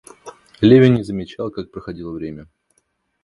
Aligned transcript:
Левин 0.61 0.95
не 0.95 1.03
замечал, 1.03 1.51
как 1.51 1.69
проходило 1.69 2.11
время. 2.11 2.47